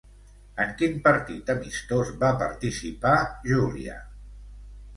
[0.63, 3.15] En quin partit amistós va participar
[3.53, 4.03] Júlia?